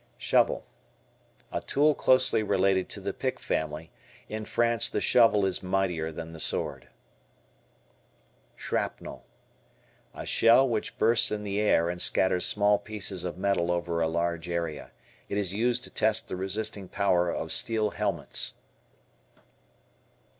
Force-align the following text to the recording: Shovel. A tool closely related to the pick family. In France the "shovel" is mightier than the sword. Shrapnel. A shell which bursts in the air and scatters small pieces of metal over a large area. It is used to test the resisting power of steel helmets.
Shovel. 0.17 0.65
A 1.51 1.61
tool 1.61 1.93
closely 1.93 2.41
related 2.41 2.89
to 2.89 2.99
the 2.99 3.13
pick 3.13 3.39
family. 3.39 3.91
In 4.27 4.45
France 4.45 4.89
the 4.89 4.99
"shovel" 4.99 5.45
is 5.45 5.61
mightier 5.61 6.11
than 6.11 6.33
the 6.33 6.39
sword. 6.39 6.87
Shrapnel. 8.55 9.23
A 10.15 10.25
shell 10.25 10.67
which 10.67 10.97
bursts 10.97 11.29
in 11.29 11.43
the 11.43 11.59
air 11.61 11.87
and 11.87 12.01
scatters 12.01 12.47
small 12.47 12.79
pieces 12.79 13.23
of 13.23 13.37
metal 13.37 13.69
over 13.71 14.01
a 14.01 14.07
large 14.07 14.49
area. 14.49 14.89
It 15.29 15.37
is 15.37 15.53
used 15.53 15.83
to 15.83 15.91
test 15.91 16.27
the 16.27 16.35
resisting 16.35 16.87
power 16.87 17.29
of 17.29 17.51
steel 17.51 17.91
helmets. 17.91 18.55